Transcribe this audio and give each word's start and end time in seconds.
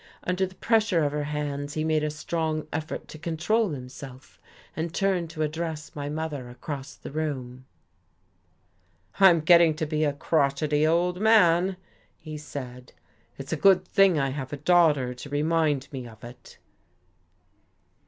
Under 0.23 0.47
the 0.47 0.55
pressure 0.55 1.03
of 1.03 1.11
her 1.11 1.25
hands 1.25 1.75
he 1.75 1.83
made 1.83 2.03
a 2.03 2.09
strong 2.09 2.65
effort 2.73 3.07
to 3.09 3.19
control 3.19 3.69
himself, 3.69 4.39
and 4.75 4.91
turned 4.95 5.29
to 5.29 5.43
address 5.43 5.95
my 5.95 6.09
mother 6.09 6.49
across 6.49 6.95
the 6.95 7.11
room. 7.11 7.67
"I'm 9.19 9.41
getting 9.41 9.75
to 9.75 9.85
be 9.85 10.03
a 10.03 10.11
crotchety 10.13 10.87
old 10.87 11.19
man," 11.21 11.77
he 12.17 12.35
said. 12.35 12.93
"It's 13.37 13.53
a 13.53 13.55
good 13.55 13.87
thing 13.87 14.17
I 14.17 14.29
have 14.31 14.51
a 14.51 14.57
daughter 14.57 15.13
to 15.13 15.29
remind 15.29 15.87
me 15.93 16.07
of 16.07 16.23
it." 16.23 16.57